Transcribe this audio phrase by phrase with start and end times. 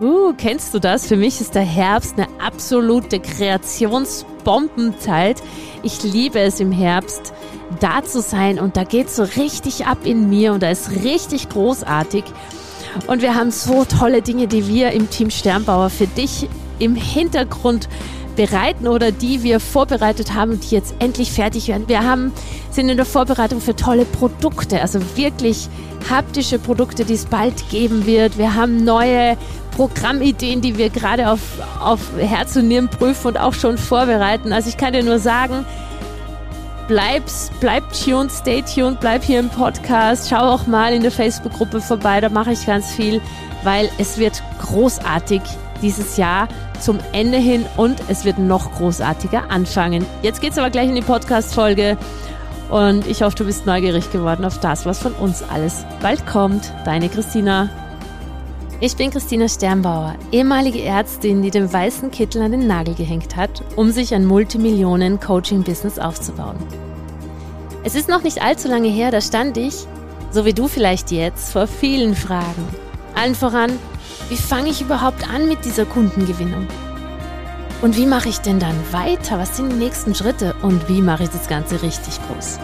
[0.00, 1.06] Uh, kennst du das?
[1.06, 5.40] Für mich ist der Herbst eine absolute Kreationsbombenzeit.
[5.84, 7.32] Ich liebe es im Herbst,
[7.78, 11.48] da zu sein und da geht so richtig ab in mir und da ist richtig
[11.48, 12.24] großartig.
[13.06, 16.48] Und wir haben so tolle Dinge, die wir im Team Sternbauer für dich
[16.80, 17.88] im Hintergrund
[18.36, 21.88] bereiten oder die wir vorbereitet haben die jetzt endlich fertig werden.
[21.88, 22.32] Wir haben,
[22.70, 25.68] sind in der Vorbereitung für tolle Produkte, also wirklich
[26.08, 28.38] haptische Produkte, die es bald geben wird.
[28.38, 29.36] Wir haben neue
[29.76, 31.40] Programmideen, die wir gerade auf,
[31.80, 34.52] auf Herz und Nieren prüfen und auch schon vorbereiten.
[34.52, 35.64] Also ich kann dir nur sagen,
[36.88, 37.24] bleib,
[37.60, 42.20] bleib tuned, stay tuned, bleib hier im Podcast, schau auch mal in der Facebook-Gruppe vorbei,
[42.20, 43.20] da mache ich ganz viel,
[43.62, 45.40] weil es wird großartig
[45.82, 46.48] dieses Jahr
[46.80, 50.04] zum Ende hin und es wird noch großartiger anfangen.
[50.22, 51.96] Jetzt geht's aber gleich in die Podcast-Folge
[52.70, 56.72] und ich hoffe, du bist neugierig geworden auf das, was von uns alles bald kommt.
[56.84, 57.68] Deine Christina.
[58.80, 63.62] Ich bin Christina Sternbauer, ehemalige Ärztin, die den weißen Kittel an den Nagel gehängt hat,
[63.76, 66.56] um sich ein Multimillionen-Coaching-Business aufzubauen.
[67.84, 69.86] Es ist noch nicht allzu lange her, da stand ich,
[70.30, 72.66] so wie du vielleicht jetzt, vor vielen Fragen.
[73.14, 73.72] Allen voran,
[74.28, 76.66] wie fange ich überhaupt an mit dieser Kundengewinnung?
[77.82, 79.38] Und wie mache ich denn dann weiter?
[79.38, 80.54] Was sind die nächsten Schritte?
[80.62, 82.58] Und wie mache ich das Ganze richtig groß?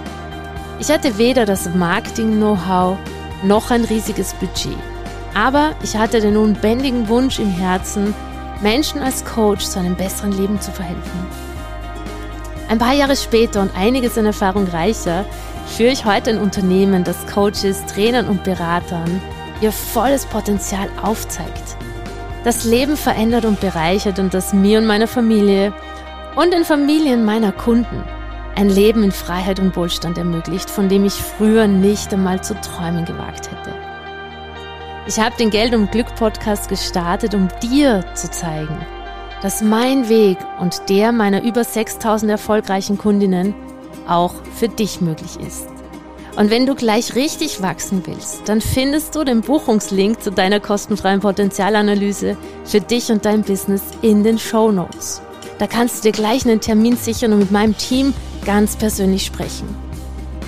[0.78, 2.96] Ich hatte weder das Marketing-Know-how
[3.42, 4.76] noch ein riesiges Budget.
[5.34, 8.14] Aber ich hatte den unbändigen Wunsch im Herzen,
[8.62, 11.26] Menschen als Coach zu einem besseren Leben zu verhelfen.
[12.68, 15.24] Ein paar Jahre später und einiges an Erfahrung reicher,
[15.66, 19.20] führe ich heute ein Unternehmen, das Coaches, Trainern und Beratern
[19.60, 21.76] ihr volles Potenzial aufzeigt.
[22.44, 25.72] Das Leben verändert und bereichert und das mir und meiner Familie
[26.36, 28.02] und den Familien meiner Kunden
[28.56, 33.04] ein Leben in Freiheit und Wohlstand ermöglicht, von dem ich früher nicht einmal zu träumen
[33.04, 33.74] gewagt hätte.
[35.06, 38.78] Ich habe den Geld und Glück Podcast gestartet, um dir zu zeigen,
[39.42, 43.54] dass mein Weg und der meiner über 6000 erfolgreichen Kundinnen
[44.06, 45.68] auch für dich möglich ist.
[46.36, 51.20] Und wenn du gleich richtig wachsen willst, dann findest du den Buchungslink zu deiner kostenfreien
[51.20, 55.20] Potenzialanalyse für dich und dein Business in den Show Notes.
[55.58, 58.14] Da kannst du dir gleich einen Termin sichern und mit meinem Team
[58.46, 59.68] ganz persönlich sprechen.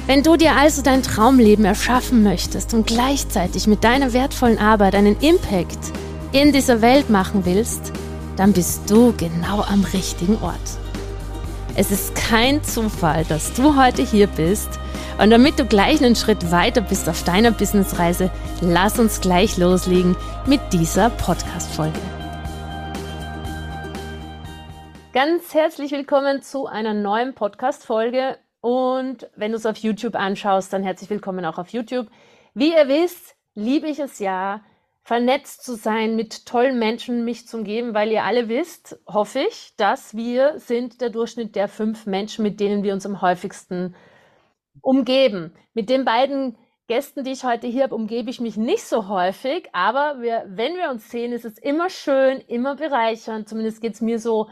[0.07, 5.17] Wenn du dir also dein Traumleben erschaffen möchtest und gleichzeitig mit deiner wertvollen Arbeit einen
[5.21, 5.79] Impact
[6.33, 7.93] in dieser Welt machen willst,
[8.37, 10.82] dann bist du genau am richtigen Ort.
[11.75, 14.79] Es ist kein Zufall, dass du heute hier bist
[15.19, 20.15] und damit du gleich einen Schritt weiter bist auf deiner Businessreise, lass uns gleich loslegen
[20.47, 21.99] mit dieser Podcast-Folge.
[25.15, 30.83] Ganz herzlich willkommen zu einer neuen Podcast-Folge und wenn du es auf YouTube anschaust, dann
[30.83, 32.09] herzlich willkommen auch auf YouTube.
[32.53, 34.61] Wie ihr wisst, liebe ich es ja,
[35.03, 39.75] vernetzt zu sein, mit tollen Menschen mich zu umgeben, weil ihr alle wisst, hoffe ich,
[39.77, 43.97] dass wir sind der Durchschnitt der fünf Menschen, mit denen wir uns am häufigsten
[44.81, 45.55] umgeben.
[45.75, 49.69] Mit den beiden Gästen, die ich heute hier habe, umgebe ich mich nicht so häufig,
[49.73, 53.49] aber wir, wenn wir uns sehen, ist es immer schön, immer bereichernd.
[53.49, 54.49] Zumindest geht es mir so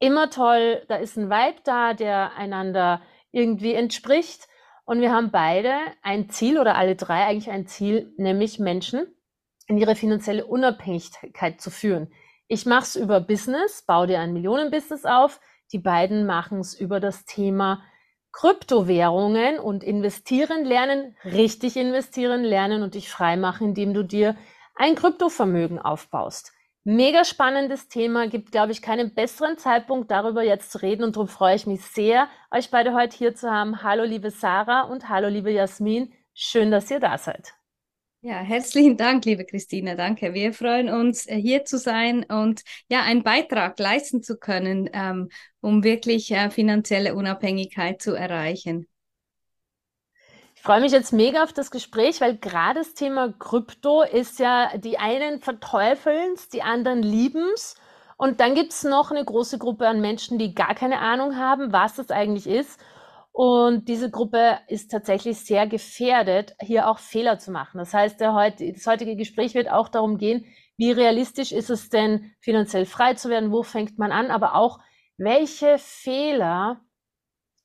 [0.00, 0.82] immer toll.
[0.88, 4.48] Da ist ein Vibe da, der einander irgendwie entspricht.
[4.84, 9.06] Und wir haben beide ein Ziel oder alle drei eigentlich ein Ziel, nämlich Menschen
[9.68, 12.12] in ihre finanzielle Unabhängigkeit zu führen.
[12.48, 15.40] Ich mache es über Business, baue dir ein Millionenbusiness auf.
[15.72, 17.82] Die beiden machen es über das Thema
[18.32, 24.36] Kryptowährungen und investieren lernen, richtig investieren lernen und dich frei machen, indem du dir
[24.74, 26.52] ein Kryptovermögen aufbaust.
[26.84, 31.28] Mega spannendes Thema, gibt, glaube ich, keinen besseren Zeitpunkt, darüber jetzt zu reden und darum
[31.28, 33.84] freue ich mich sehr, euch beide heute hier zu haben.
[33.84, 36.12] Hallo, liebe Sarah und hallo, liebe Jasmin.
[36.34, 37.61] Schön, dass ihr da seid.
[38.24, 39.96] Ja, herzlichen Dank, liebe Christine.
[39.96, 40.32] Danke.
[40.32, 45.28] Wir freuen uns, äh, hier zu sein und ja, einen Beitrag leisten zu können, ähm,
[45.60, 48.86] um wirklich äh, finanzielle Unabhängigkeit zu erreichen.
[50.54, 54.70] Ich freue mich jetzt mega auf das Gespräch, weil gerade das Thema Krypto ist ja,
[54.78, 57.74] die einen verteufeln es, die anderen lieben es.
[58.16, 61.72] Und dann gibt es noch eine große Gruppe an Menschen, die gar keine Ahnung haben,
[61.72, 62.78] was das eigentlich ist.
[63.32, 67.78] Und diese Gruppe ist tatsächlich sehr gefährdet, hier auch Fehler zu machen.
[67.78, 70.44] Das heißt, heut, das heutige Gespräch wird auch darum gehen,
[70.76, 73.50] wie realistisch ist es denn, finanziell frei zu werden?
[73.50, 74.30] Wo fängt man an?
[74.30, 74.80] Aber auch,
[75.16, 76.80] welche Fehler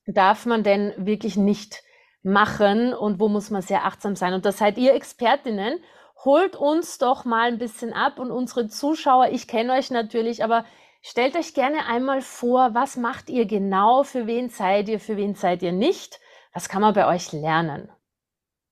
[0.06, 1.82] darf man denn wirklich nicht
[2.22, 4.34] machen und wo muss man sehr achtsam sein.
[4.34, 5.80] Und da seid ihr Expertinnen.
[6.24, 10.64] Holt uns doch mal ein bisschen ab und unsere Zuschauer, ich kenne euch natürlich, aber
[11.00, 15.34] stellt euch gerne einmal vor, was macht ihr genau, für wen seid ihr, für wen
[15.34, 16.20] seid ihr nicht,
[16.52, 17.90] was kann man bei euch lernen?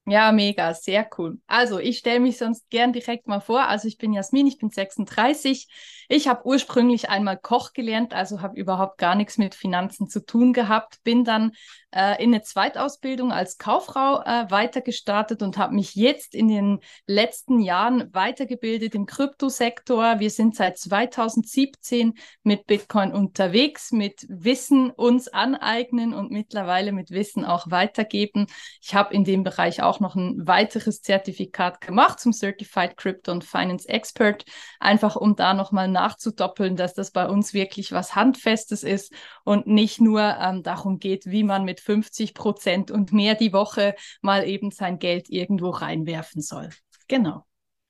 [0.09, 1.41] Ja, mega, sehr cool.
[1.49, 3.63] Also, ich stelle mich sonst gern direkt mal vor.
[3.63, 5.67] Also, ich bin Jasmin, ich bin 36.
[6.09, 10.53] Ich habe ursprünglich einmal Koch gelernt, also habe überhaupt gar nichts mit Finanzen zu tun
[10.53, 11.03] gehabt.
[11.03, 11.53] Bin dann
[11.97, 16.79] äh, in eine Zweitausbildung als Kauffrau äh, weiter gestartet und habe mich jetzt in den
[17.09, 20.21] letzten Jahren weitergebildet im Kryptosektor.
[20.21, 22.15] Wir sind seit 2017
[22.45, 28.47] mit Bitcoin unterwegs, mit Wissen uns aneignen und mittlerweile mit Wissen auch weitergeben.
[28.81, 33.33] Ich habe in dem Bereich auch auch noch ein weiteres Zertifikat gemacht zum Certified Crypto
[33.33, 34.45] und Finance Expert,
[34.79, 39.13] einfach um da nochmal nachzudoppeln, dass das bei uns wirklich was Handfestes ist
[39.45, 43.95] und nicht nur ähm, darum geht, wie man mit 50 Prozent und mehr die Woche
[44.21, 46.71] mal eben sein Geld irgendwo reinwerfen soll.
[47.09, 47.47] Genau.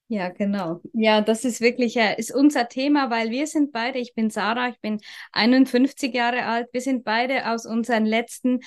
[0.09, 0.81] Ja, genau.
[0.93, 4.79] Ja, das ist wirklich ist unser Thema, weil wir sind beide, ich bin Sarah, ich
[4.79, 5.01] bin
[5.33, 8.61] 51 Jahre alt, wir sind beide aus unseren letzten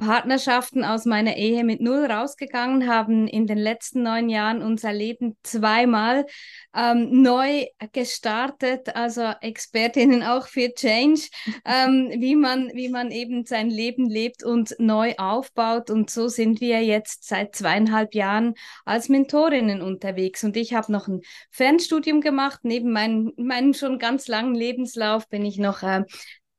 [0.00, 5.36] Partnerschaften aus meiner Ehe mit Null rausgegangen, haben in den letzten neun Jahren unser Leben
[5.42, 6.26] zweimal
[6.74, 11.28] ähm, neu gestartet, also Expertinnen auch für Change,
[11.66, 15.90] ähm, wie, man, wie man eben sein Leben lebt und neu aufbaut.
[15.90, 18.54] Und so sind wir jetzt seit zweieinhalb Jahren
[18.86, 20.42] als Mentorinnen unterwegs.
[20.42, 21.20] Und ich habe noch ein
[21.50, 22.60] Fernstudium gemacht.
[22.62, 26.04] Neben meinem, meinem schon ganz langen Lebenslauf bin ich noch äh,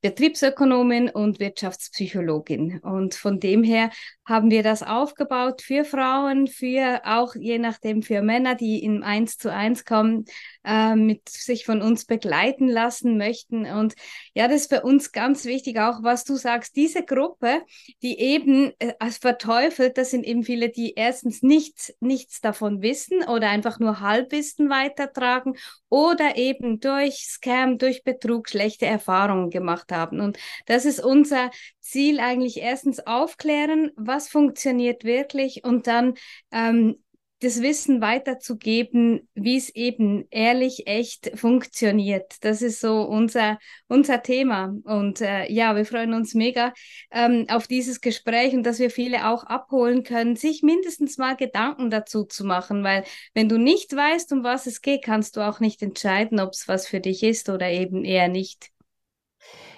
[0.02, 2.80] Betriebsökonomin und Wirtschaftspsychologin.
[2.80, 3.92] Und von dem her
[4.32, 9.38] haben wir das aufgebaut für Frauen, für auch je nachdem für Männer, die in eins
[9.38, 10.26] zu eins kommen,
[10.64, 13.66] äh, mit sich von uns begleiten lassen möchten.
[13.66, 13.94] Und
[14.34, 17.62] ja, das ist für uns ganz wichtig, auch was du sagst, diese Gruppe,
[18.02, 23.24] die eben äh, als verteufelt, das sind eben viele, die erstens nichts, nichts davon wissen
[23.24, 25.58] oder einfach nur Halbwissen weitertragen
[25.90, 30.22] oder eben durch Scam, durch Betrug schlechte Erfahrungen gemacht haben.
[30.22, 31.52] Und das ist unser
[31.82, 36.14] Ziel eigentlich erstens aufklären, was funktioniert wirklich und dann
[36.52, 36.96] ähm,
[37.42, 42.36] das Wissen weiterzugeben, wie es eben ehrlich, echt funktioniert.
[42.42, 43.58] Das ist so unser,
[43.88, 44.76] unser Thema.
[44.84, 46.72] Und äh, ja, wir freuen uns mega
[47.10, 51.90] ähm, auf dieses Gespräch und dass wir viele auch abholen können, sich mindestens mal Gedanken
[51.90, 53.04] dazu zu machen, weil
[53.34, 56.68] wenn du nicht weißt, um was es geht, kannst du auch nicht entscheiden, ob es
[56.68, 58.71] was für dich ist oder eben eher nicht.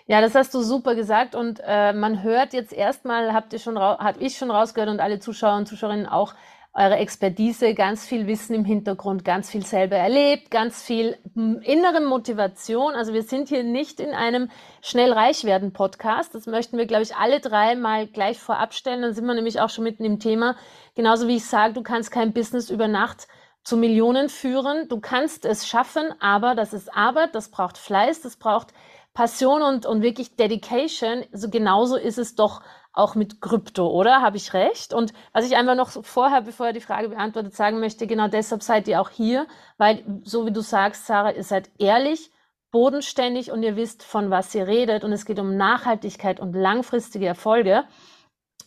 [0.06, 3.80] Ja, das hast du super gesagt und äh, man hört jetzt erstmal, habt ihr schon,
[3.80, 6.34] habe ich schon rausgehört und alle Zuschauer und Zuschauerinnen auch,
[6.76, 12.02] eure Expertise, ganz viel Wissen im Hintergrund, ganz viel selber erlebt, ganz viel hm, innere
[12.02, 12.96] Motivation.
[12.96, 14.50] Also wir sind hier nicht in einem
[14.82, 16.34] schnell reich werden Podcast.
[16.34, 19.04] Das möchten wir, glaube ich, alle drei mal gleich vorab stellen.
[19.04, 20.56] Dann sind wir nämlich auch schon mitten im Thema.
[20.96, 23.28] Genauso wie ich sage, du kannst kein Business über Nacht
[23.64, 24.90] zu Millionen führen.
[24.90, 28.74] Du kannst es schaffen, aber das ist Arbeit, das braucht Fleiß, das braucht
[29.14, 31.24] Passion und, und wirklich Dedication.
[31.32, 32.62] So genauso ist es doch
[32.94, 34.22] auch mit Krypto, oder?
[34.22, 34.94] Habe ich recht?
[34.94, 38.62] Und was ich einfach noch vorher, bevor ihr die Frage beantwortet, sagen möchte, genau deshalb
[38.62, 42.32] seid ihr auch hier, weil, so wie du sagst, Sarah, ihr seid ehrlich,
[42.72, 45.04] bodenständig und ihr wisst, von was ihr redet.
[45.04, 47.84] Und es geht um Nachhaltigkeit und langfristige Erfolge.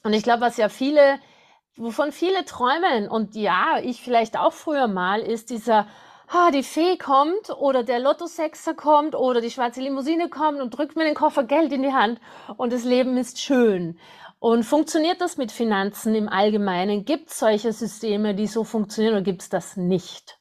[0.02, 1.18] Und ich glaube, was ja viele,
[1.76, 5.86] wovon viele träumen, und ja, ich vielleicht auch früher mal, ist dieser,
[6.28, 10.96] ah, die Fee kommt oder der Lottosexer kommt oder die schwarze Limousine kommt und drückt
[10.96, 12.20] mir den Koffer Geld in die Hand
[12.56, 13.98] und das Leben ist schön.
[14.38, 17.04] Und funktioniert das mit Finanzen im Allgemeinen?
[17.04, 20.38] Gibt es solche Systeme, die so funktionieren oder gibt es das nicht?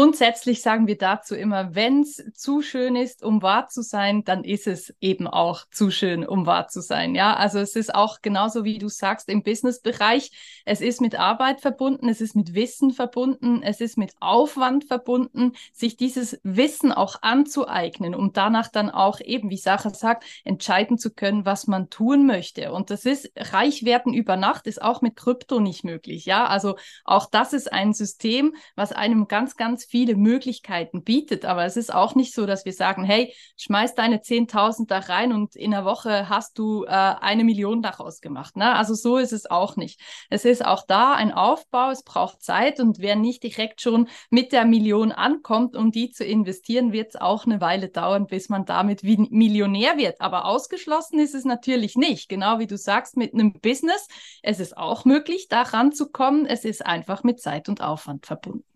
[0.00, 4.44] Grundsätzlich sagen wir dazu immer, wenn es zu schön ist, um wahr zu sein, dann
[4.44, 7.14] ist es eben auch zu schön, um wahr zu sein.
[7.14, 10.30] Ja, also es ist auch genauso wie du sagst im Businessbereich.
[10.64, 15.52] Es ist mit Arbeit verbunden, es ist mit Wissen verbunden, es ist mit Aufwand verbunden,
[15.74, 21.10] sich dieses Wissen auch anzueignen, um danach dann auch eben, wie Sache sagt, entscheiden zu
[21.10, 22.72] können, was man tun möchte.
[22.72, 26.24] Und das ist reich werden über Nacht ist auch mit Krypto nicht möglich.
[26.24, 31.44] Ja, also auch das ist ein System, was einem ganz, ganz viele Möglichkeiten bietet.
[31.44, 35.32] Aber es ist auch nicht so, dass wir sagen, hey, schmeiß deine 10.000 da rein
[35.32, 38.56] und in einer Woche hast du äh, eine Million daraus gemacht.
[38.56, 38.74] Ne?
[38.74, 40.00] Also so ist es auch nicht.
[40.30, 44.52] Es ist auch da ein Aufbau, es braucht Zeit und wer nicht direkt schon mit
[44.52, 48.64] der Million ankommt, um die zu investieren, wird es auch eine Weile dauern, bis man
[48.64, 50.20] damit wie Millionär wird.
[50.20, 52.28] Aber ausgeschlossen ist es natürlich nicht.
[52.28, 54.06] Genau wie du sagst, mit einem Business.
[54.42, 56.46] Es ist auch möglich, da ranzukommen.
[56.46, 58.69] Es ist einfach mit Zeit und Aufwand verbunden.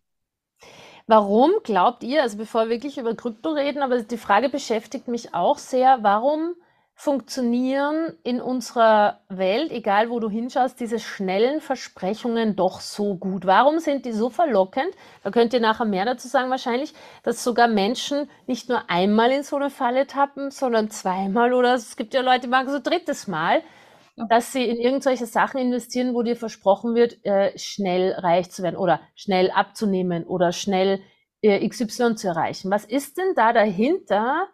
[1.06, 5.34] Warum glaubt ihr, also bevor wir wirklich über Krypto reden, aber die Frage beschäftigt mich
[5.34, 6.54] auch sehr, warum
[6.94, 13.44] funktionieren in unserer Welt, egal wo du hinschaust, diese schnellen Versprechungen doch so gut?
[13.44, 14.94] Warum sind die so verlockend?
[15.22, 19.42] Da könnt ihr nachher mehr dazu sagen wahrscheinlich, dass sogar Menschen nicht nur einmal in
[19.42, 23.26] so eine Falle tappen, sondern zweimal oder es gibt ja Leute, die machen so drittes
[23.26, 23.62] Mal.
[24.16, 28.76] Dass sie in irgendwelche Sachen investieren, wo dir versprochen wird, äh, schnell reich zu werden
[28.76, 31.00] oder schnell abzunehmen oder schnell
[31.42, 32.70] äh, XY zu erreichen.
[32.70, 34.46] Was ist denn da dahinter?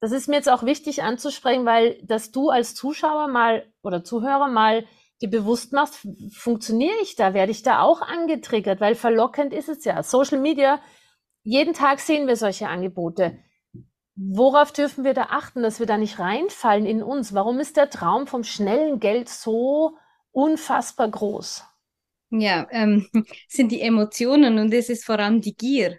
[0.00, 4.48] Das ist mir jetzt auch wichtig anzusprechen, weil dass du als Zuschauer mal oder Zuhörer
[4.48, 4.84] mal
[5.20, 9.84] dir bewusst machst, funktioniere ich da, werde ich da auch angetriggert, weil verlockend ist es
[9.84, 10.02] ja.
[10.02, 10.80] Social Media,
[11.44, 13.38] jeden Tag sehen wir solche Angebote.
[14.14, 17.34] Worauf dürfen wir da achten, dass wir da nicht reinfallen in uns?
[17.34, 19.96] Warum ist der Traum vom schnellen Geld so
[20.32, 21.64] unfassbar groß?
[22.30, 23.08] Ja, ähm,
[23.48, 25.98] sind die Emotionen und es ist vor allem die Gier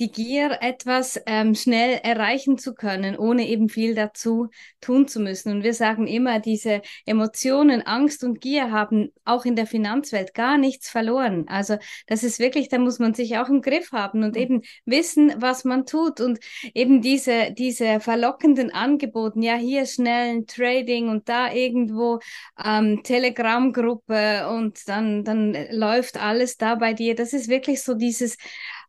[0.00, 4.48] die Gier, etwas ähm, schnell erreichen zu können, ohne eben viel dazu
[4.80, 5.52] tun zu müssen.
[5.52, 10.56] Und wir sagen immer, diese Emotionen, Angst und Gier haben auch in der Finanzwelt gar
[10.56, 11.46] nichts verloren.
[11.48, 11.76] Also
[12.06, 15.64] das ist wirklich, da muss man sich auch im Griff haben und eben wissen, was
[15.64, 16.20] man tut.
[16.20, 16.38] Und
[16.72, 22.20] eben diese, diese verlockenden Angeboten, ja, hier schnell ein Trading und da irgendwo
[22.64, 27.14] ähm, Telegram-Gruppe und dann, dann läuft alles da bei dir.
[27.14, 28.38] Das ist wirklich so dieses,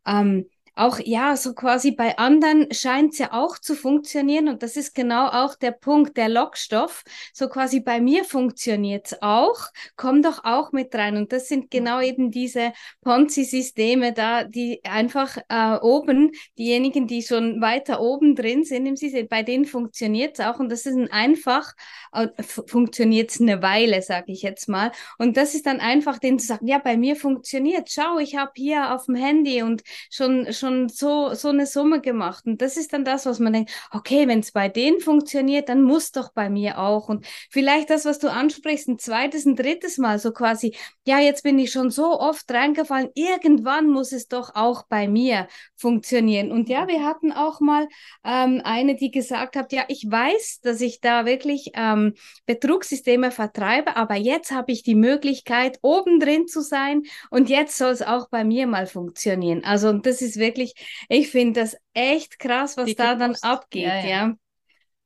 [0.06, 4.76] ähm, auch ja, so quasi bei anderen scheint es ja auch zu funktionieren und das
[4.76, 7.04] ist genau auch der Punkt, der Lockstoff.
[7.32, 11.16] So quasi bei mir funktioniert es auch, komm doch auch mit rein.
[11.16, 17.60] Und das sind genau eben diese Ponzi-Systeme da, die einfach äh, oben, diejenigen, die schon
[17.60, 21.10] weiter oben drin sind im System, bei denen funktioniert es auch und das ist ein
[21.10, 21.72] einfach,
[22.12, 24.92] äh, funktioniert es eine Weile, sage ich jetzt mal.
[25.18, 28.52] Und das ist dann einfach denen zu sagen, ja, bei mir funktioniert, schau, ich habe
[28.56, 32.46] hier auf dem Handy und schon schon so, so eine Summe gemacht.
[32.46, 35.82] Und das ist dann das, was man denkt, okay, wenn es bei denen funktioniert, dann
[35.82, 37.08] muss doch bei mir auch.
[37.08, 41.42] Und vielleicht das, was du ansprichst, ein zweites, ein drittes Mal, so quasi, ja, jetzt
[41.42, 46.52] bin ich schon so oft reingefallen, irgendwann muss es doch auch bei mir funktionieren.
[46.52, 47.88] Und ja, wir hatten auch mal
[48.24, 52.14] ähm, eine, die gesagt hat, ja, ich weiß, dass ich da wirklich ähm,
[52.46, 57.90] Betrugssysteme vertreibe, aber jetzt habe ich die Möglichkeit, oben drin zu sein und jetzt soll
[57.90, 59.64] es auch bei mir mal funktionieren.
[59.64, 60.74] Also das ist wirklich wirklich,
[61.08, 64.06] ich finde das echt krass, was da dann abgeht, ja, ja.
[64.06, 64.34] ja.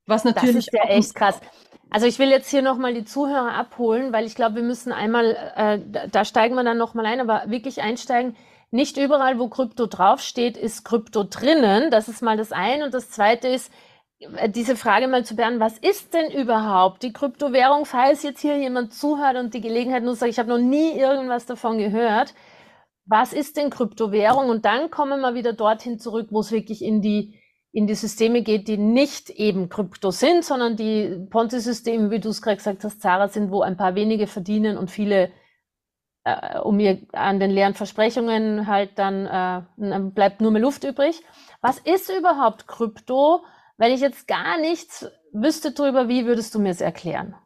[0.07, 1.41] Was natürlich das ist ja echt krass.
[1.91, 5.37] Also ich will jetzt hier nochmal die Zuhörer abholen, weil ich glaube, wir müssen einmal,
[5.57, 8.37] äh, da steigen wir dann nochmal ein, aber wirklich einsteigen.
[8.71, 11.91] Nicht überall, wo Krypto draufsteht, ist Krypto drinnen.
[11.91, 12.85] Das ist mal das eine.
[12.85, 13.73] Und das zweite ist,
[14.19, 18.59] äh, diese Frage mal zu beantworten, was ist denn überhaupt die Kryptowährung, falls jetzt hier
[18.59, 22.35] jemand zuhört und die Gelegenheit nutzt, ich habe noch nie irgendwas davon gehört
[23.07, 24.49] was ist denn Kryptowährung?
[24.49, 27.41] Und dann kommen wir wieder dorthin zurück, wo es wirklich in die,
[27.73, 32.43] in die Systeme geht, die nicht eben Krypto sind, sondern die Ponzi-Systeme, wie du es
[32.43, 35.31] gerade gesagt hast, Zara, sind, wo ein paar wenige verdienen und viele
[36.25, 39.27] äh, um ihr an den leeren Versprechungen halt dann
[39.79, 41.23] äh, bleibt nur mehr Luft übrig.
[41.61, 43.45] Was ist überhaupt Krypto?
[43.77, 47.37] Wenn ich jetzt gar nichts wüsste drüber, wie würdest du mir es erklären?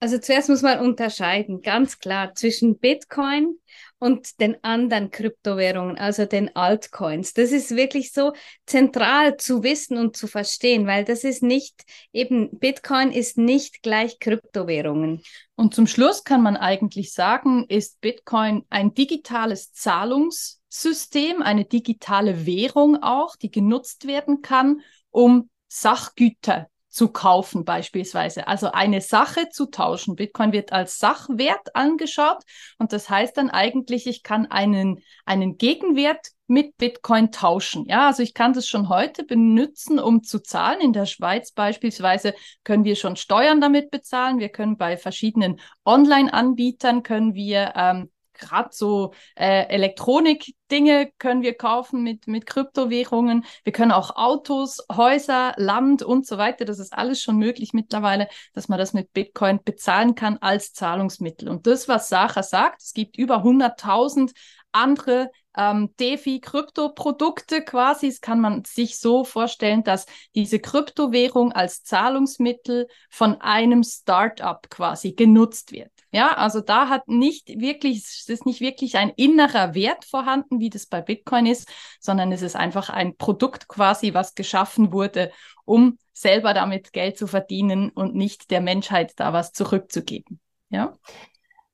[0.00, 3.58] Also zuerst muss man unterscheiden, ganz klar, zwischen Bitcoin
[3.98, 7.34] und den anderen Kryptowährungen, also den Altcoins.
[7.34, 8.32] Das ist wirklich so
[8.66, 14.18] zentral zu wissen und zu verstehen, weil das ist nicht, eben Bitcoin ist nicht gleich
[14.18, 15.22] Kryptowährungen.
[15.56, 23.02] Und zum Schluss kann man eigentlich sagen, ist Bitcoin ein digitales Zahlungssystem, eine digitale Währung
[23.02, 28.48] auch, die genutzt werden kann, um Sachgüter zu kaufen beispielsweise.
[28.48, 30.16] Also eine Sache zu tauschen.
[30.16, 32.42] Bitcoin wird als Sachwert angeschaut
[32.78, 37.84] und das heißt dann eigentlich, ich kann einen, einen Gegenwert mit Bitcoin tauschen.
[37.86, 40.80] Ja, also ich kann das schon heute benutzen, um zu zahlen.
[40.80, 44.38] In der Schweiz beispielsweise können wir schon Steuern damit bezahlen.
[44.38, 52.02] Wir können bei verschiedenen Online-Anbietern können wir ähm, gerade so äh, Elektronik-Dinge können wir kaufen
[52.02, 53.44] mit, mit Kryptowährungen.
[53.64, 56.64] Wir können auch Autos, Häuser, Land und so weiter.
[56.64, 61.48] Das ist alles schon möglich mittlerweile, dass man das mit Bitcoin bezahlen kann als Zahlungsmittel.
[61.48, 64.32] Und das, was Sacha sagt, es gibt über 100.000
[64.72, 68.06] andere ähm, DeFi-Krypto-Produkte quasi.
[68.06, 75.12] Es kann man sich so vorstellen, dass diese Kryptowährung als Zahlungsmittel von einem Startup quasi
[75.12, 75.92] genutzt wird.
[76.10, 80.70] Ja, also da hat nicht wirklich, es ist nicht wirklich ein innerer Wert vorhanden, wie
[80.70, 81.68] das bei Bitcoin ist,
[82.00, 85.30] sondern es ist einfach ein Produkt quasi, was geschaffen wurde,
[85.66, 90.40] um selber damit Geld zu verdienen und nicht der Menschheit da was zurückzugeben.
[90.70, 90.94] Ja.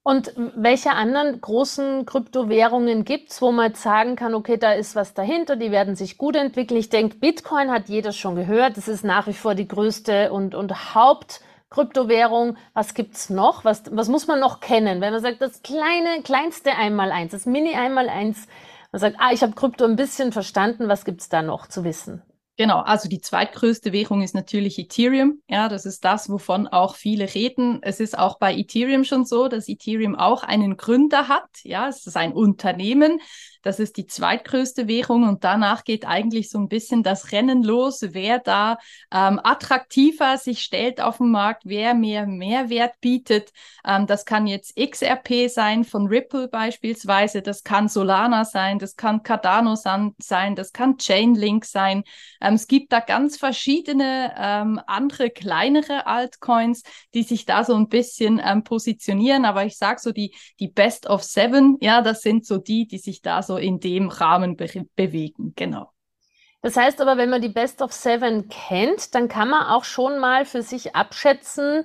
[0.07, 5.14] Und welche anderen großen Kryptowährungen gibt's, wo man jetzt sagen kann, okay, da ist was
[5.14, 6.79] dahinter, die werden sich gut entwickeln.
[6.79, 8.76] Ich denke, Bitcoin hat jeder schon gehört.
[8.76, 10.93] Das ist nach wie vor die größte und, und
[11.75, 12.57] Hauptkryptowährung.
[12.73, 13.64] Was gibt's noch?
[13.64, 15.00] Was, was muss man noch kennen?
[15.00, 18.47] Wenn man sagt, das kleine, kleinste Einmaleins, das Mini Einmaleins,
[18.93, 22.23] man sagt, ah, ich habe Krypto ein bisschen verstanden, was gibt's da noch zu wissen?
[22.57, 25.43] Genau, also die zweitgrößte Währung ist natürlich Ethereum.
[25.49, 27.81] Ja, das ist das, wovon auch viele reden.
[27.83, 31.49] Es ist auch bei Ethereum schon so, dass Ethereum auch einen Gründer hat.
[31.65, 33.21] Ja, es ist ein Unternehmen.
[33.65, 38.01] Das ist die zweitgrößte Währung und danach geht eigentlich so ein bisschen das Rennen los,
[38.11, 38.77] wer da
[39.11, 43.53] ähm, attraktiver sich stellt auf dem Markt, wer mehr Mehrwert bietet.
[43.85, 49.23] Ähm, das kann jetzt XRP sein von Ripple beispielsweise, das kann Solana sein, das kann
[49.23, 52.05] Cardano sein, das kann Chainlink sein.
[52.45, 56.83] Ähm, es gibt da ganz verschiedene ähm, andere kleinere Altcoins,
[57.15, 59.45] die sich da so ein bisschen ähm, positionieren.
[59.47, 62.99] Aber ich sage so die, die Best of Seven, ja, das sind so die, die
[62.99, 65.55] sich da so in dem Rahmen be bewegen.
[65.57, 65.91] Genau.
[66.61, 70.19] Das heißt aber, wenn man die Best of Seven kennt, dann kann man auch schon
[70.19, 71.85] mal für sich abschätzen,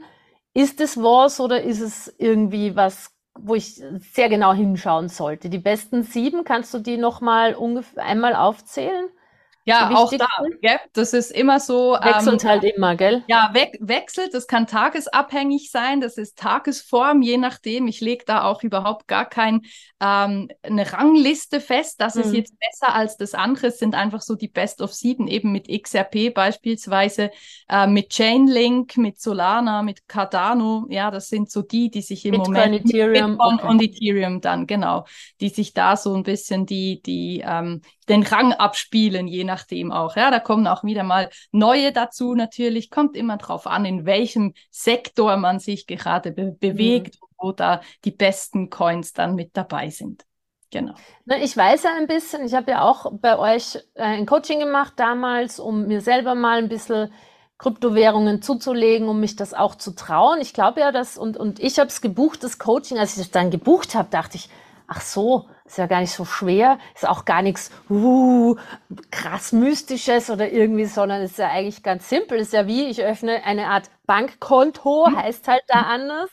[0.54, 3.82] ist es was oder ist es irgendwie was, wo ich
[4.14, 5.50] sehr genau hinschauen sollte?
[5.50, 7.56] Die besten sieben, kannst du die nochmal
[7.98, 9.10] einmal aufzählen?
[9.66, 10.28] Ja, auch da.
[10.62, 10.80] Gell?
[10.94, 11.94] Das ist immer so.
[11.94, 13.24] Wechselt ähm, halt immer, gell?
[13.28, 14.34] Ja, we wechselt.
[14.34, 16.02] Das kann tagesabhängig sein.
[16.02, 17.88] Das ist Tagesform, je nachdem.
[17.88, 19.62] Ich lege da auch überhaupt gar keine
[20.02, 22.02] ähm, eine Rangliste fest.
[22.02, 22.22] Das mhm.
[22.22, 23.68] ist jetzt besser als das andere.
[23.68, 27.32] Es sind einfach so die Best of Sieben, eben mit XRP beispielsweise,
[27.68, 30.88] äh, mit Chainlink, mit Solana, mit Cardano.
[30.90, 32.86] Ja, das sind so die, die sich im Bitcoin, Moment.
[32.86, 33.68] Ethereum, Bitcoin okay.
[33.68, 35.06] und Ethereum dann, genau.
[35.42, 40.16] Die sich da so ein bisschen die, die, ähm, den Rang abspielen, je nachdem auch.
[40.16, 42.92] Ja, da kommen auch wieder mal neue dazu natürlich.
[42.92, 47.28] Kommt immer drauf an, in welchem Sektor man sich gerade be bewegt, mhm.
[47.38, 50.24] wo da die besten Coins dann mit dabei sind.
[50.72, 50.94] Genau.
[51.26, 54.60] Na, ich weiß ja ein bisschen, ich habe ja auch bei euch äh, ein Coaching
[54.60, 57.12] gemacht damals, um mir selber mal ein bisschen
[57.58, 60.40] Kryptowährungen zuzulegen, um mich das auch zu trauen.
[60.42, 63.32] Ich glaube ja, dass, und, und ich habe es gebucht, das Coaching, als ich das
[63.32, 64.48] dann gebucht habe, dachte ich,
[64.88, 68.56] ach so, ist ja gar nicht so schwer, ist auch gar nichts uh,
[69.12, 72.40] krass Mystisches oder irgendwie, sondern ist ja eigentlich ganz simpel.
[72.40, 75.16] Ist ja wie, ich öffne eine Art Bankkonto, mhm.
[75.16, 76.32] heißt halt da anders.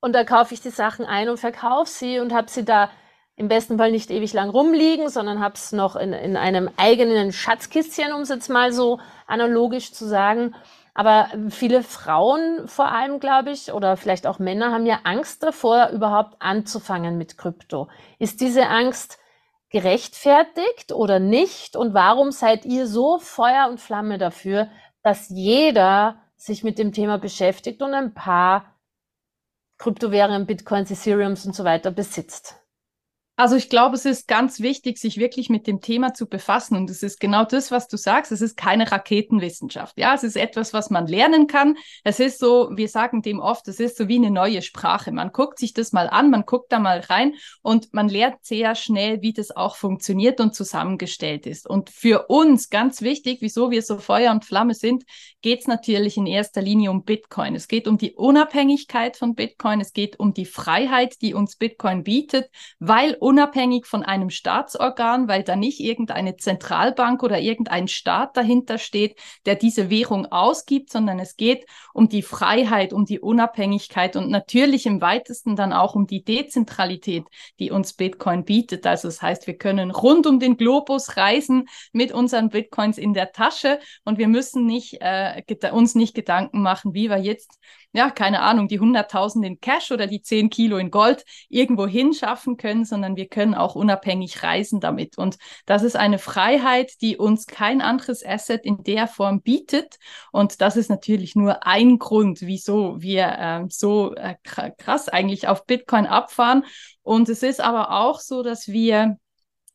[0.00, 2.90] Und da kaufe ich die Sachen ein und verkaufe sie und habe sie da
[3.36, 7.32] im besten Fall nicht ewig lang rumliegen, sondern habe es noch in, in einem eigenen
[7.32, 10.54] Schatzkistchen, um es jetzt mal so analogisch zu sagen.
[11.00, 15.88] Aber viele Frauen vor allem, glaube ich, oder vielleicht auch Männer haben ja Angst davor,
[15.94, 17.88] überhaupt anzufangen mit Krypto.
[18.18, 19.18] Ist diese Angst
[19.70, 21.74] gerechtfertigt oder nicht?
[21.74, 24.68] Und warum seid ihr so Feuer und Flamme dafür,
[25.02, 28.76] dass jeder sich mit dem Thema beschäftigt und ein paar
[29.78, 32.59] Kryptowährungen, Bitcoins, Ethereums und so weiter besitzt?
[33.40, 36.76] Also ich glaube, es ist ganz wichtig, sich wirklich mit dem Thema zu befassen.
[36.76, 38.32] Und es ist genau das, was du sagst.
[38.32, 39.96] Es ist keine Raketenwissenschaft.
[39.96, 41.78] Ja, es ist etwas, was man lernen kann.
[42.04, 45.10] Es ist so, wir sagen dem oft, es ist so wie eine neue Sprache.
[45.10, 48.74] Man guckt sich das mal an, man guckt da mal rein und man lernt sehr
[48.74, 51.66] schnell, wie das auch funktioniert und zusammengestellt ist.
[51.66, 55.04] Und für uns ganz wichtig, wieso wir so Feuer und Flamme sind,
[55.40, 57.54] geht es natürlich in erster Linie um Bitcoin.
[57.54, 59.80] Es geht um die Unabhängigkeit von Bitcoin.
[59.80, 65.44] Es geht um die Freiheit, die uns Bitcoin bietet, weil unabhängig von einem Staatsorgan, weil
[65.44, 69.16] da nicht irgendeine Zentralbank oder irgendein Staat dahinter steht,
[69.46, 71.64] der diese Währung ausgibt, sondern es geht
[71.94, 77.22] um die Freiheit, um die Unabhängigkeit und natürlich im weitesten dann auch um die Dezentralität,
[77.60, 78.84] die uns Bitcoin bietet.
[78.84, 83.30] Also das heißt, wir können rund um den Globus reisen mit unseren Bitcoins in der
[83.30, 87.60] Tasche und wir müssen nicht, äh, uns nicht Gedanken machen, wie wir jetzt
[87.92, 92.56] ja, keine Ahnung, die 100.000 in Cash oder die 10 Kilo in Gold irgendwo hinschaffen
[92.56, 95.18] können, sondern wir können auch unabhängig reisen damit.
[95.18, 99.98] Und das ist eine Freiheit, die uns kein anderes Asset in der Form bietet.
[100.32, 104.36] Und das ist natürlich nur ein Grund, wieso wir äh, so äh,
[104.78, 106.64] krass eigentlich auf Bitcoin abfahren.
[107.02, 109.18] Und es ist aber auch so, dass wir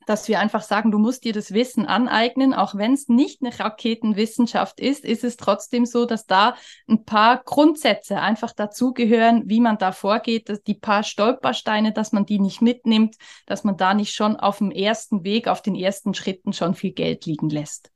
[0.05, 3.57] dass wir einfach sagen, du musst dir das Wissen aneignen, auch wenn es nicht eine
[3.57, 6.55] Raketenwissenschaft ist, ist es trotzdem so, dass da
[6.87, 12.25] ein paar Grundsätze einfach dazugehören, wie man da vorgeht, dass die paar Stolpersteine, dass man
[12.25, 13.15] die nicht mitnimmt,
[13.45, 16.91] dass man da nicht schon auf dem ersten Weg, auf den ersten Schritten schon viel
[16.91, 17.91] Geld liegen lässt.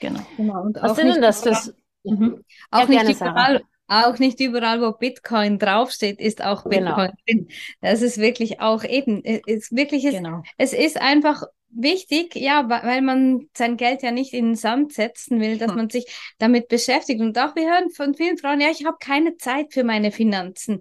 [0.00, 0.20] Genau.
[0.36, 0.62] genau.
[0.62, 1.74] Und Was sind denn das?
[2.04, 2.44] mhm.
[2.70, 6.96] Auch ja, nicht überall, auch nicht überall, wo Bitcoin draufsteht, ist auch genau.
[6.96, 7.44] Bitcoin genau.
[7.44, 7.48] drin.
[7.80, 10.42] Das ist wirklich auch eben, es, wirklich ist, genau.
[10.58, 15.40] es ist einfach wichtig, ja, weil man sein Geld ja nicht in den Sand setzen
[15.40, 15.76] will, dass hm.
[15.76, 16.06] man sich
[16.38, 17.20] damit beschäftigt.
[17.20, 20.80] Und auch wir hören von vielen Frauen, ja, ich habe keine Zeit für meine Finanzen.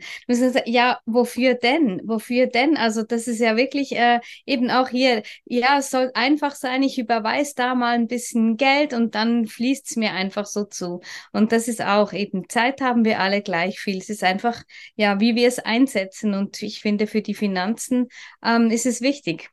[0.65, 2.01] Ja, wofür denn?
[2.05, 2.77] Wofür denn?
[2.77, 6.97] Also das ist ja wirklich äh, eben auch hier, ja, es soll einfach sein, ich
[6.97, 11.01] überweise da mal ein bisschen Geld und dann fließt es mir einfach so zu.
[11.31, 13.97] Und das ist auch eben, Zeit haben wir alle gleich viel.
[13.97, 14.63] Es ist einfach,
[14.95, 16.33] ja, wie wir es einsetzen.
[16.33, 18.07] Und ich finde, für die Finanzen
[18.43, 19.49] ähm, ist es wichtig.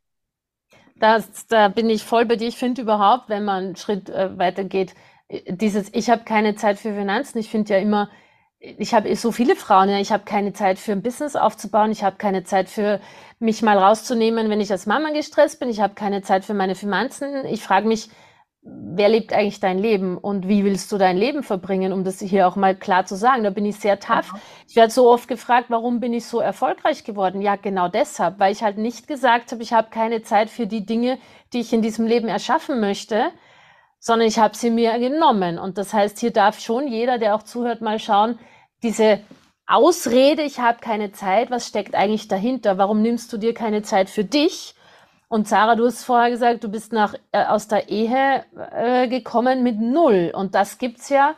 [1.02, 2.46] Das, da bin ich voll bei dir.
[2.48, 4.94] Ich finde überhaupt, wenn man einen Schritt äh, weiter geht,
[5.28, 7.38] äh, dieses, ich habe keine Zeit für Finanzen.
[7.38, 8.08] Ich finde ja immer,
[8.60, 12.04] ich habe so viele Frauen, ja, ich habe keine Zeit für ein Business aufzubauen, ich
[12.04, 13.00] habe keine Zeit für
[13.40, 16.76] mich mal rauszunehmen, wenn ich als Mama gestresst bin, ich habe keine Zeit für meine
[16.76, 17.44] Finanzen.
[17.46, 18.08] Ich frage mich,
[18.64, 22.46] wer lebt eigentlich dein Leben und wie willst du dein Leben verbringen, um das hier
[22.46, 23.42] auch mal klar zu sagen.
[23.42, 24.32] Da bin ich sehr tough.
[24.68, 27.40] Ich werde so oft gefragt, warum bin ich so erfolgreich geworden?
[27.40, 30.86] Ja, genau deshalb, weil ich halt nicht gesagt habe, ich habe keine Zeit für die
[30.86, 31.18] Dinge,
[31.52, 33.30] die ich in diesem Leben erschaffen möchte,
[33.98, 35.58] sondern ich habe sie mir genommen.
[35.58, 38.38] Und das heißt, hier darf schon jeder, der auch zuhört, mal schauen,
[38.82, 39.20] diese
[39.66, 42.78] Ausrede, ich habe keine Zeit, was steckt eigentlich dahinter?
[42.78, 44.74] Warum nimmst du dir keine Zeit für dich?
[45.32, 49.62] Und Sarah, du hast vorher gesagt, du bist nach, äh, aus der Ehe äh, gekommen
[49.62, 50.30] mit null.
[50.34, 51.34] Und das gibt's ja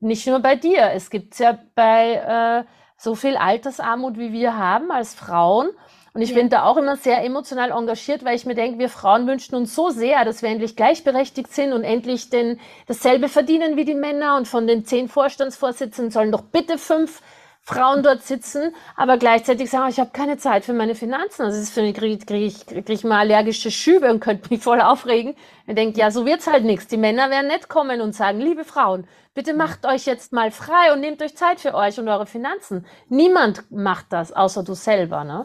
[0.00, 0.92] nicht nur bei dir.
[0.94, 2.64] Es gibt's ja bei äh,
[2.96, 5.68] so viel Altersarmut, wie wir haben als Frauen.
[6.14, 6.36] Und ich ja.
[6.36, 9.74] bin da auch immer sehr emotional engagiert, weil ich mir denke, wir Frauen wünschen uns
[9.74, 14.38] so sehr, dass wir endlich gleichberechtigt sind und endlich den, dasselbe verdienen wie die Männer.
[14.38, 17.20] Und von den zehn Vorstandsvorsitzenden sollen doch bitte fünf
[17.66, 21.42] Frauen dort sitzen, aber gleichzeitig sagen, ich habe keine Zeit für meine Finanzen.
[21.42, 24.48] Also das ist für mich, kriege krieg ich, krieg ich mal allergische Schübe und könnte
[24.50, 25.34] mich voll aufregen.
[25.66, 26.86] Ich denke, ja, so wird's halt nichts.
[26.86, 30.92] Die Männer werden nicht kommen und sagen, liebe Frauen, bitte macht euch jetzt mal frei
[30.92, 32.86] und nehmt euch Zeit für euch und eure Finanzen.
[33.08, 35.44] Niemand macht das, außer du selber, ne?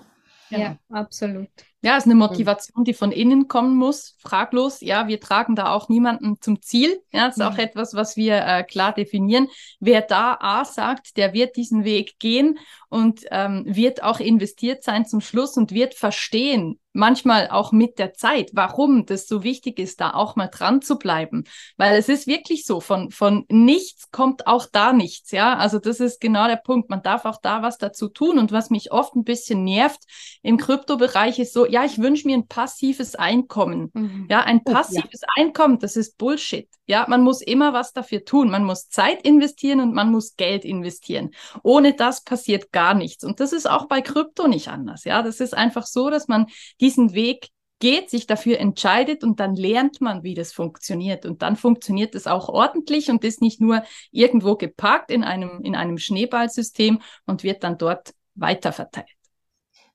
[0.53, 1.49] Ja, absolut.
[1.83, 4.81] Ja, ist eine Motivation, die von innen kommen muss, fraglos.
[4.81, 7.01] Ja, wir tragen da auch niemanden zum Ziel.
[7.11, 7.59] Ja, das ist auch mhm.
[7.59, 9.47] etwas, was wir äh, klar definieren.
[9.79, 15.05] Wer da A sagt, der wird diesen Weg gehen und ähm, wird auch investiert sein
[15.05, 20.01] zum Schluss und wird verstehen, manchmal auch mit der Zeit, warum das so wichtig ist,
[20.01, 21.45] da auch mal dran zu bleiben.
[21.77, 25.55] Weil es ist wirklich so, von, von nichts kommt auch da nichts, ja.
[25.57, 26.89] Also das ist genau der Punkt.
[26.89, 28.37] Man darf auch da was dazu tun.
[28.37, 30.01] Und was mich oft ein bisschen nervt
[30.41, 33.91] im Kryptobereich ist so, ja, ich wünsche mir ein passives Einkommen.
[33.93, 34.27] Mhm.
[34.29, 35.43] Ja, ein passives oh, ja.
[35.43, 36.67] Einkommen, das ist Bullshit.
[36.85, 38.51] Ja, man muss immer was dafür tun.
[38.51, 41.31] Man muss Zeit investieren und man muss Geld investieren.
[41.63, 43.23] Ohne das passiert gar nichts.
[43.23, 45.05] Und das ist auch bei Krypto nicht anders.
[45.05, 46.47] Ja, das ist einfach so, dass man
[46.81, 47.47] diesen Weg
[47.79, 51.25] geht, sich dafür entscheidet und dann lernt man, wie das funktioniert.
[51.25, 55.75] Und dann funktioniert es auch ordentlich und ist nicht nur irgendwo geparkt in einem, in
[55.75, 59.07] einem Schneeballsystem und wird dann dort weiterverteilt.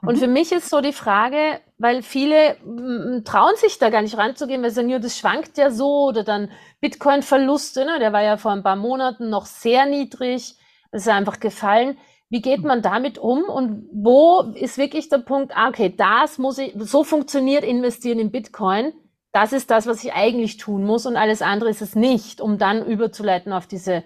[0.00, 0.20] Und mhm.
[0.20, 4.62] für mich ist so die Frage, weil viele m, trauen sich da gar nicht ranzugehen,
[4.62, 7.98] weil sie sagen, ja, das schwankt ja so oder dann Bitcoin-Verluste, ne?
[7.98, 10.54] der war ja vor ein paar Monaten noch sehr niedrig,
[10.92, 11.98] das ist einfach gefallen.
[12.30, 16.58] Wie geht man damit um und wo ist wirklich der Punkt, ah, okay, das muss
[16.58, 18.92] ich, so funktioniert investieren in Bitcoin,
[19.32, 22.58] das ist das, was ich eigentlich tun muss und alles andere ist es nicht, um
[22.58, 24.04] dann überzuleiten auf diese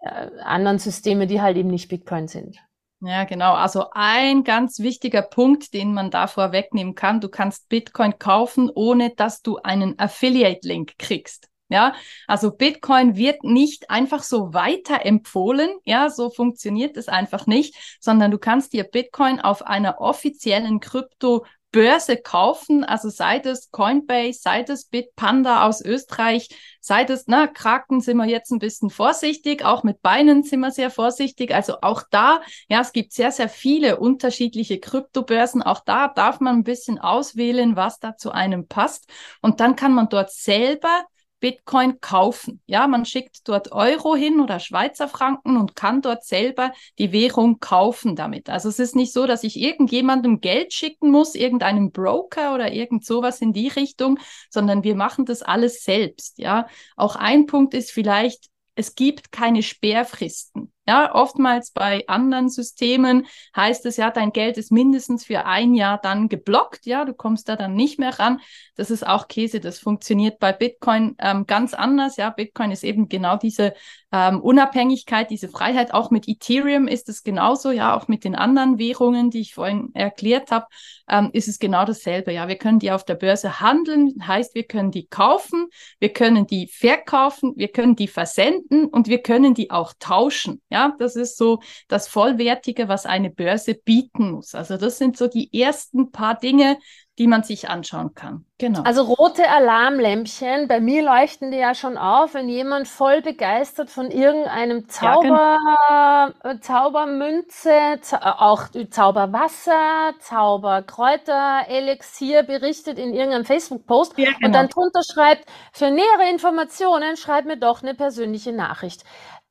[0.00, 2.58] äh, anderen Systeme, die halt eben nicht Bitcoin sind.
[3.00, 3.52] Ja, genau.
[3.52, 9.10] Also ein ganz wichtiger Punkt, den man da vorwegnehmen kann, du kannst Bitcoin kaufen, ohne
[9.10, 11.48] dass du einen Affiliate-Link kriegst.
[11.68, 11.94] Ja,
[12.26, 15.70] also Bitcoin wird nicht einfach so weiterempfohlen.
[15.84, 21.44] Ja, so funktioniert es einfach nicht, sondern du kannst dir Bitcoin auf einer offiziellen Krypto
[21.74, 26.48] Börse kaufen, also sei das Coinbase, sei das Bitpanda aus Österreich,
[26.80, 30.70] sei das, na, Kraken sind wir jetzt ein bisschen vorsichtig, auch mit Beinen sind wir
[30.70, 36.06] sehr vorsichtig, also auch da, ja, es gibt sehr, sehr viele unterschiedliche Kryptobörsen, auch da
[36.06, 39.10] darf man ein bisschen auswählen, was da zu einem passt.
[39.42, 41.02] Und dann kann man dort selber
[41.44, 42.62] Bitcoin kaufen.
[42.64, 47.60] Ja, man schickt dort Euro hin oder Schweizer Franken und kann dort selber die Währung
[47.60, 48.48] kaufen damit.
[48.48, 53.04] Also es ist nicht so, dass ich irgendjemandem Geld schicken muss, irgendeinem Broker oder irgend
[53.04, 56.38] sowas in die Richtung, sondern wir machen das alles selbst.
[56.38, 60.72] Ja, auch ein Punkt ist vielleicht, es gibt keine Sperrfristen.
[60.86, 65.98] Ja, oftmals bei anderen Systemen heißt es ja, dein Geld ist mindestens für ein Jahr
[65.98, 66.84] dann geblockt.
[66.84, 68.40] Ja, du kommst da dann nicht mehr ran.
[68.76, 69.60] Das ist auch Käse.
[69.60, 72.16] Das funktioniert bei Bitcoin ähm, ganz anders.
[72.16, 73.72] Ja, Bitcoin ist eben genau diese
[74.12, 75.94] ähm, Unabhängigkeit, diese Freiheit.
[75.94, 77.70] Auch mit Ethereum ist es genauso.
[77.70, 80.66] Ja, auch mit den anderen Währungen, die ich vorhin erklärt habe,
[81.08, 82.32] ähm, ist es genau dasselbe.
[82.32, 84.14] Ja, wir können die auf der Börse handeln.
[84.26, 85.66] Heißt, wir können die kaufen,
[85.98, 90.60] wir können die verkaufen, wir können die versenden und wir können die auch tauschen.
[90.74, 94.56] Ja, das ist so das Vollwertige, was eine Börse bieten muss.
[94.56, 96.78] Also das sind so die ersten paar Dinge,
[97.18, 98.44] die man sich anschauen kann.
[98.58, 98.82] Genau.
[98.82, 104.10] Also rote Alarmlämpchen, bei mir leuchten die ja schon auf, wenn jemand voll begeistert von
[104.10, 106.54] irgendeinem Zauber, ja, genau.
[106.54, 114.46] Äh, Zaubermünze, Zau äh, auch Zauberwasser, Zauberkräuter, Elixier berichtet in irgendeinem Facebook-Post ja, genau.
[114.46, 119.04] und dann drunter schreibt, für nähere Informationen schreib mir doch eine persönliche Nachricht.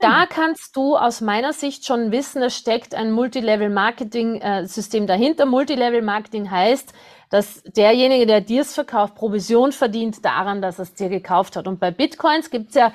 [0.03, 0.29] Da hm.
[0.29, 5.45] kannst du aus meiner Sicht schon wissen, es steckt ein Multilevel-Marketing-System äh, dahinter.
[5.45, 6.93] Multilevel-Marketing heißt,
[7.29, 11.67] dass derjenige, der dir es verkauft, Provision verdient daran, dass er es dir gekauft hat.
[11.67, 12.91] Und bei Bitcoins gibt es ja,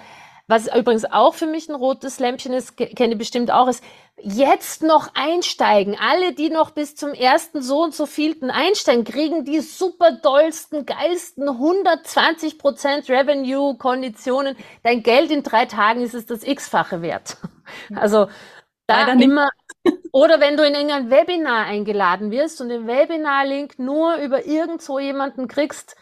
[0.49, 3.85] was übrigens auch für mich ein rotes Lämpchen ist, kenne bestimmt auch, ist
[4.17, 5.97] jetzt noch einsteigen.
[6.01, 10.87] Alle, die noch bis zum ersten so und so vielten einsteigen, kriegen die super dollsten,
[10.87, 14.57] geilsten 120 Prozent Revenue-Konditionen.
[14.83, 17.37] Dein Geld in drei Tagen ist es das x-fache wert.
[17.95, 18.29] Also
[18.87, 19.51] da Leider immer,
[20.13, 24.99] oder wenn du in irgendein Webinar eingeladen wirst und den Webinar-Link nur über irgend so
[24.99, 25.95] jemanden kriegst,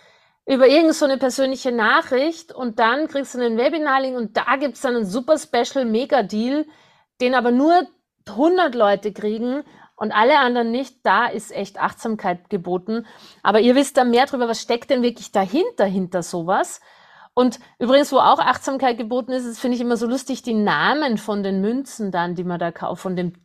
[0.46, 4.76] über irgend so eine persönliche Nachricht und dann kriegst du einen Webinar-Link und da gibt
[4.76, 6.66] es dann einen super Special Mega-Deal,
[7.20, 7.86] den aber nur
[8.28, 9.64] 100 Leute kriegen
[9.96, 13.06] und alle anderen nicht, da ist echt Achtsamkeit geboten.
[13.42, 16.80] Aber ihr wisst da mehr drüber, was steckt denn wirklich dahinter, hinter sowas?
[17.34, 21.18] Und übrigens, wo auch Achtsamkeit geboten ist, ist, finde ich immer so lustig, die Namen
[21.18, 23.36] von den Münzen dann, die man da kauft, von den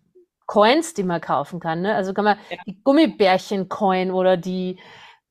[0.46, 1.82] Coins, die man kaufen kann.
[1.82, 1.96] Ne?
[1.96, 2.58] Also kann man ja.
[2.66, 4.78] die Gummibärchen-Coin oder die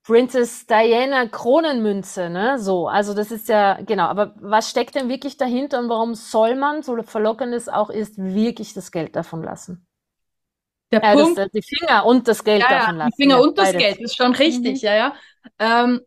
[0.02, 2.58] Princess Diana Kronenmünze, ne?
[2.58, 6.56] So, also das ist ja, genau, aber was steckt denn wirklich dahinter und warum soll
[6.56, 9.86] man, so verlockend es auch ist, wirklich das Geld davon lassen?
[10.90, 11.38] Der äh, Punkt.
[11.38, 13.12] Das, die Finger und das Geld ja, davon lassen.
[13.16, 13.82] Die Finger ja, und das beides.
[13.82, 14.86] Geld, ist schon richtig, mhm.
[14.86, 15.14] ja, ja.
[15.58, 16.00] Ähm,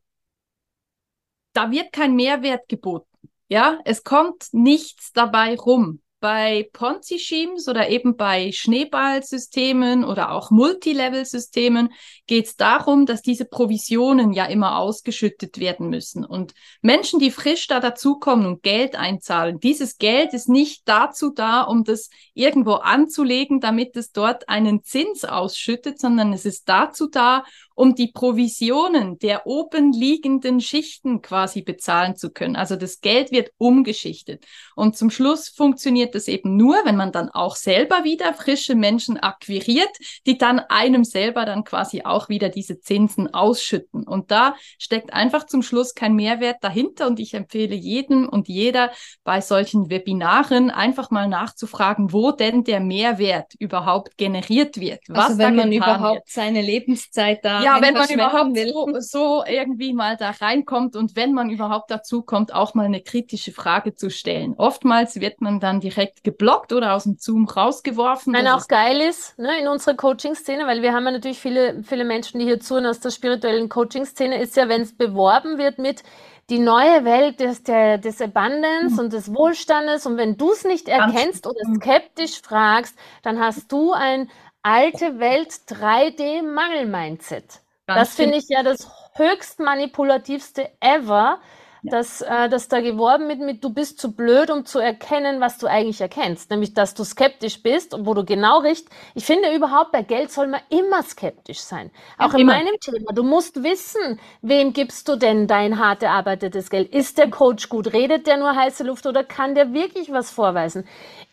[1.53, 3.08] da wird kein Mehrwert geboten.
[3.47, 6.02] Ja, es kommt nichts dabei rum.
[6.23, 11.89] Bei Ponzi-Schemes oder eben bei Schneeballsystemen oder auch Multilevel-Systemen
[12.27, 16.23] geht es darum, dass diese Provisionen ja immer ausgeschüttet werden müssen.
[16.23, 21.63] Und Menschen, die frisch da dazukommen und Geld einzahlen, dieses Geld ist nicht dazu da,
[21.63, 27.43] um das irgendwo anzulegen, damit es dort einen Zins ausschüttet, sondern es ist dazu da,
[27.75, 32.55] um die Provisionen der oben liegenden Schichten quasi bezahlen zu können.
[32.55, 34.45] Also das Geld wird umgeschichtet.
[34.75, 39.17] Und zum Schluss funktioniert das eben nur, wenn man dann auch selber wieder frische Menschen
[39.17, 39.91] akquiriert,
[40.26, 44.04] die dann einem selber dann quasi auch wieder diese Zinsen ausschütten.
[44.08, 47.08] Und da steckt einfach zum Schluss kein Mehrwert dahinter.
[47.08, 48.91] Und ich empfehle jedem und jeder
[49.23, 55.02] bei solchen Webinaren einfach mal nachzufragen, wo denn der Mehrwert überhaupt generiert wird.
[55.08, 56.30] Was also wenn man überhaupt wird.
[56.30, 61.34] seine Lebenszeit da ja, wenn man überhaupt so, so, irgendwie mal da reinkommt und wenn
[61.34, 64.56] man überhaupt dazu kommt, auch mal eine kritische Frage zu stellen.
[64.58, 68.33] Oftmals wird man dann direkt geblockt oder aus dem Zoom rausgeworfen.
[68.33, 72.05] Nein, auch geil ist, ne, in unserer Coaching-Szene, weil wir haben ja natürlich viele, viele
[72.05, 76.03] Menschen, die hier zuhören aus der spirituellen Coaching-Szene, ist ja, wenn es beworben wird mit
[76.49, 78.99] die neue Welt des, der, des Abundance mhm.
[78.99, 80.05] und des Wohlstandes.
[80.05, 84.29] Und wenn du es nicht erkennst oder skeptisch fragst, dann hast du ein
[84.61, 87.61] alte Welt 3D-Mangel-Mindset.
[87.85, 91.39] Das finde ich ja das höchst manipulativste ever,
[91.84, 91.91] ja.
[91.91, 95.58] dass, äh, dass da geworben wird mit, du bist zu blöd, um zu erkennen, was
[95.58, 96.50] du eigentlich erkennst.
[96.50, 98.93] Nämlich, dass du skeptisch bist und wo du genau richtig.
[99.13, 101.91] Ich finde überhaupt, bei Geld soll man immer skeptisch sein.
[102.17, 102.54] Auch ja, in immer.
[102.54, 103.13] meinem Thema.
[103.13, 106.93] Du musst wissen, wem gibst du denn dein hart erarbeitetes Geld?
[106.93, 107.93] Ist der Coach gut?
[107.93, 110.88] Redet der nur heiße Luft oder kann der wirklich was vorweisen?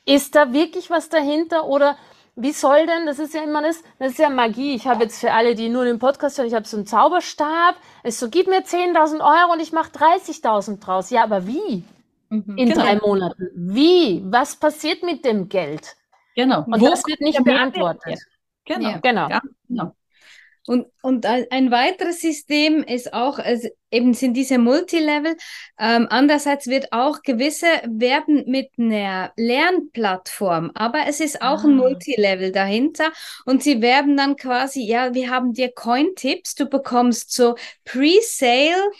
[0.05, 1.97] Ist da wirklich was dahinter oder
[2.37, 4.75] wie soll denn, das ist ja immer das, das ist ja Magie.
[4.75, 7.77] Ich habe jetzt für alle, die nur den Podcast hören, ich habe so einen Zauberstab.
[8.05, 11.11] Ich so, gib mir 10.000 Euro und ich mache 30.000 draus.
[11.11, 11.85] Ja, aber wie?
[12.31, 12.83] Mhm, In genau.
[12.83, 13.51] drei Monaten.
[13.55, 14.23] Wie?
[14.25, 15.97] Was passiert mit dem Geld?
[16.37, 16.65] Genau.
[16.67, 18.21] Und Wo das wird nicht beantwortet.
[18.65, 18.91] Genau.
[18.91, 18.99] Ja.
[18.99, 19.29] genau.
[19.29, 19.95] Ja, genau.
[20.67, 25.35] Und, und ein weiteres System ist auch, also eben sind diese Multilevel.
[25.79, 31.67] Ähm, andererseits wird auch gewisse werben mit einer Lernplattform, aber es ist auch ah.
[31.67, 33.11] ein Multilevel dahinter
[33.47, 38.91] und sie werben dann quasi, ja, wir haben dir Coin-Tipps, du bekommst so Pre-Sale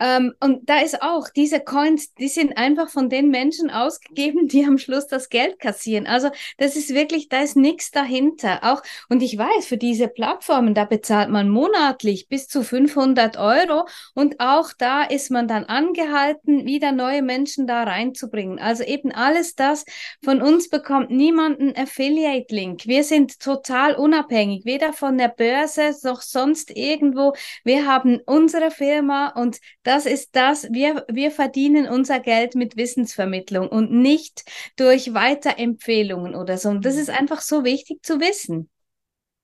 [0.00, 4.64] ähm, und da ist auch, diese Coins, die sind einfach von den Menschen ausgegeben, die
[4.64, 6.06] am Schluss das Geld kassieren.
[6.06, 8.60] Also das ist wirklich, da ist nichts dahinter.
[8.62, 13.86] Auch, und ich weiß, für diese Plattformen, da bezahlt man monatlich bis zu 500 Euro
[14.14, 18.58] und auch da ist man dann angehalten, wieder neue Menschen da reinzubringen.
[18.58, 19.84] Also eben alles das,
[20.22, 22.86] von uns bekommt niemand einen Affiliate-Link.
[22.86, 27.34] Wir sind total unabhängig, weder von der Börse noch sonst irgendwo.
[27.64, 33.68] Wir haben unsere Firma und das ist das, wir, wir verdienen unser Geld mit Wissensvermittlung
[33.68, 34.44] und nicht
[34.76, 36.68] durch Weiterempfehlungen oder so.
[36.68, 38.68] Und das ist einfach so wichtig zu wissen.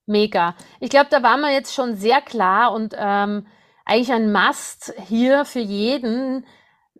[0.05, 0.55] Mega.
[0.81, 3.47] Ich glaube, da waren wir jetzt schon sehr klar und ähm,
[3.87, 6.45] eigentlich ein Must hier für jeden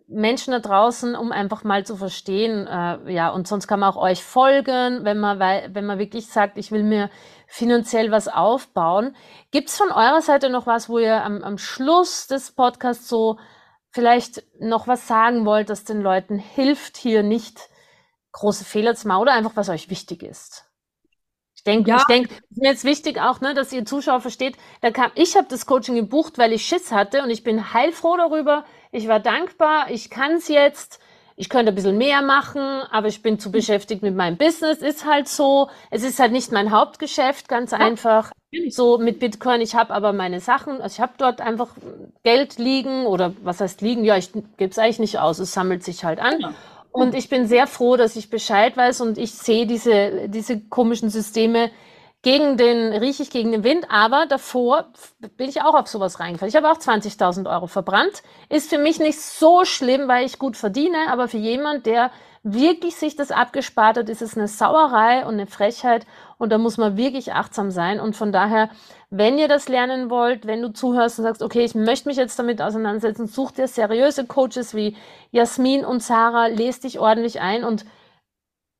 [0.07, 3.97] Menschen da draußen, um einfach mal zu verstehen, äh, ja, und sonst kann man auch
[3.97, 7.11] euch folgen, wenn man, wenn man wirklich sagt, ich will mir
[7.47, 9.15] finanziell was aufbauen.
[9.51, 13.39] Gibt es von eurer Seite noch was, wo ihr am, am Schluss des Podcasts so
[13.91, 17.69] vielleicht noch was sagen wollt, das den Leuten hilft, hier nicht
[18.33, 20.65] große Fehler zu machen oder einfach was euch wichtig ist?
[21.65, 21.97] denke, ja.
[21.97, 25.35] ich denke, ist mir jetzt wichtig auch, ne, dass ihr Zuschauer versteht, da kam, ich
[25.35, 28.65] habe das Coaching gebucht, weil ich Schiss hatte und ich bin heilfroh darüber.
[28.91, 30.99] Ich war dankbar, ich kann es jetzt.
[31.37, 34.77] Ich könnte ein bisschen mehr machen, aber ich bin zu beschäftigt mit meinem Business.
[34.77, 35.69] Ist halt so.
[35.91, 37.79] Es ist halt nicht mein Hauptgeschäft, ganz ja.
[37.79, 38.31] einfach.
[38.69, 39.59] So mit Bitcoin.
[39.59, 40.81] Ich habe aber meine Sachen.
[40.81, 41.71] Also ich habe dort einfach
[42.23, 44.05] Geld liegen oder was heißt liegen?
[44.05, 45.39] Ja, ich gebe es eigentlich nicht aus.
[45.39, 46.37] Es sammelt sich halt an.
[46.37, 46.49] Genau.
[46.91, 51.09] Und ich bin sehr froh, dass ich Bescheid weiß und ich sehe diese, diese komischen
[51.09, 51.69] Systeme
[52.25, 54.87] gegen den, rieche ich gegen den Wind, aber davor
[55.37, 56.49] bin ich auch auf sowas reingefallen.
[56.49, 58.23] Ich habe auch 20.000 Euro verbrannt.
[58.49, 62.09] Ist für mich nicht so schlimm, weil ich gut verdiene, aber für jemand, der
[62.41, 66.07] wirklich sich das abgespart hat, ist es eine Sauerei und eine Frechheit
[66.39, 68.69] und da muss man wirklich achtsam sein und von daher
[69.11, 72.39] wenn ihr das lernen wollt, wenn du zuhörst und sagst, okay, ich möchte mich jetzt
[72.39, 74.97] damit auseinandersetzen, such dir seriöse Coaches wie
[75.31, 77.85] Jasmin und Sarah, lest dich ordentlich ein und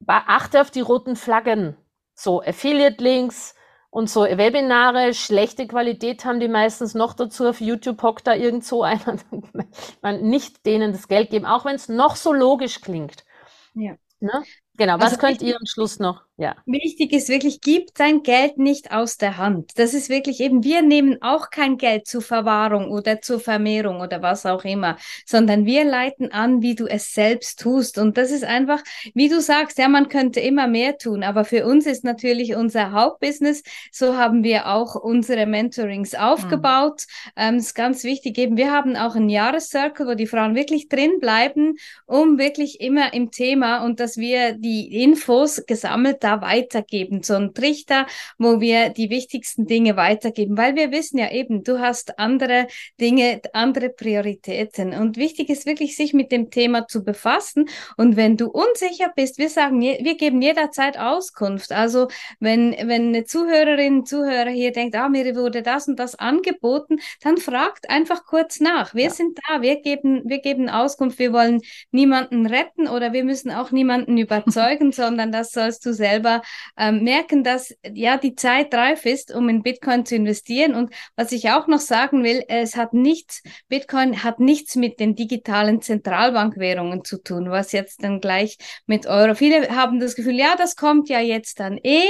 [0.08, 1.78] achte auf die roten Flaggen.
[2.16, 3.54] So Affiliate-Links
[3.90, 7.48] und so Webinare, schlechte Qualität haben die meistens noch dazu.
[7.48, 9.18] Auf YouTube hockt da irgend so einer,
[10.02, 13.26] man nicht denen das Geld geben, auch wenn es noch so logisch klingt.
[13.74, 13.96] Ja.
[14.20, 14.44] Ne?
[14.78, 16.24] Genau, was also könnt ihr am Schluss noch?
[16.38, 16.58] Ja.
[16.66, 19.72] Wichtig ist wirklich, gib dein Geld nicht aus der Hand.
[19.80, 24.22] Das ist wirklich eben, wir nehmen auch kein Geld zur Verwahrung oder zur Vermehrung oder
[24.22, 27.98] was auch immer, sondern wir leiten an, wie du es selbst tust.
[27.98, 28.84] Und das ist einfach,
[29.14, 32.92] wie du sagst, ja, man könnte immer mehr tun, aber für uns ist natürlich unser
[32.92, 36.20] Hauptbusiness, so haben wir auch unsere Mentorings mhm.
[36.20, 37.04] aufgebaut.
[37.08, 37.32] Mhm.
[37.38, 41.22] Ähm, ist ganz wichtig eben, wir haben auch einen Jahrescircle, wo die Frauen wirklich drin
[41.22, 47.36] bleiben, um wirklich immer im Thema und dass wir die Infos gesammelt da weitergeben, so
[47.36, 48.08] ein Trichter,
[48.40, 52.66] wo wir die wichtigsten Dinge weitergeben, weil wir wissen ja eben, du hast andere
[53.00, 54.94] Dinge, andere Prioritäten.
[54.94, 57.70] Und wichtig ist wirklich, sich mit dem Thema zu befassen.
[57.96, 62.08] Und wenn du unsicher bist, wir sagen, wir geben jederzeit Auskunft, also
[62.40, 67.38] wenn, wenn eine Zuhörerin, Zuhörer hier denkt, ah, mir wurde das und das angeboten, dann
[67.38, 68.96] fragt einfach kurz nach.
[68.96, 69.10] Wir ja.
[69.12, 73.70] sind da, wir geben, wir geben Auskunft, wir wollen niemanden retten oder wir müssen auch
[73.70, 76.42] niemanden überzeugen überzeugen, sondern das sollst du selber
[76.78, 80.76] ähm, merken, dass ja die Zeit reif ist, um in Bitcoin zu investieren.
[80.76, 85.16] Und was ich auch noch sagen will, es hat nichts, Bitcoin hat nichts mit den
[85.16, 89.36] digitalen Zentralbankwährungen zu tun, was jetzt dann gleich mit Euro.
[89.36, 92.04] Viele haben das Gefühl, ja, das kommt ja jetzt dann eh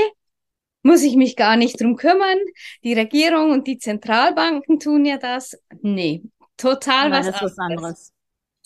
[0.84, 2.38] muss ich mich gar nicht drum kümmern.
[2.84, 5.58] Die Regierung und die Zentralbanken tun ja das.
[5.82, 6.22] Nee,
[6.58, 8.14] total Nein, was, was anderes.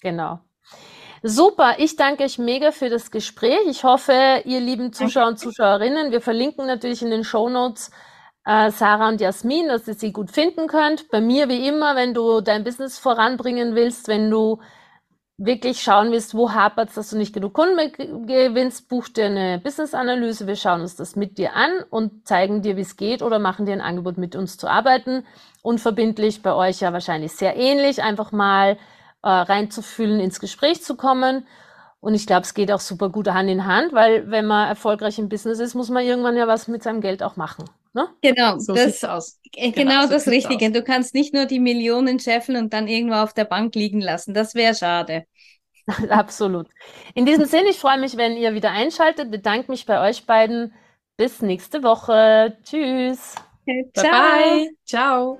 [0.01, 0.41] Genau.
[1.21, 3.59] Super, ich danke euch mega für das Gespräch.
[3.67, 7.91] Ich hoffe, ihr lieben Zuschauer und Zuschauerinnen, wir verlinken natürlich in den Show Notes
[8.45, 11.09] äh, Sarah und Jasmin, dass ihr sie gut finden könnt.
[11.09, 14.59] Bei mir wie immer, wenn du dein Business voranbringen willst, wenn du
[15.37, 19.59] wirklich schauen willst, wo hapert es, dass du nicht genug Kunden gewinnst, buch dir eine
[19.59, 20.47] Business-Analyse.
[20.47, 23.65] Wir schauen uns das mit dir an und zeigen dir, wie es geht oder machen
[23.65, 25.25] dir ein Angebot, mit uns zu arbeiten.
[25.61, 28.03] Unverbindlich, bei euch ja wahrscheinlich sehr ähnlich.
[28.03, 28.77] Einfach mal
[29.23, 31.45] äh, reinzufühlen, ins Gespräch zu kommen.
[32.01, 35.19] Und ich glaube, es geht auch super gut Hand in Hand, weil wenn man erfolgreich
[35.19, 37.65] im Business ist, muss man irgendwann ja was mit seinem Geld auch machen.
[37.93, 38.07] Ne?
[38.21, 39.39] Genau, so das, aus.
[39.51, 40.67] Genau, genau so das Richtige.
[40.67, 40.73] Aus.
[40.73, 44.33] Du kannst nicht nur die Millionen scheffeln und dann irgendwo auf der Bank liegen lassen.
[44.33, 45.25] Das wäre schade.
[46.09, 46.67] Absolut.
[47.15, 49.31] In diesem Sinne, ich freue mich, wenn ihr wieder einschaltet.
[49.31, 50.73] Bedanke mich bei euch beiden.
[51.17, 52.57] Bis nächste Woche.
[52.63, 53.35] Tschüss.
[53.63, 54.11] Okay, ciao.
[54.11, 54.69] Bye, bye.
[54.85, 55.39] Ciao.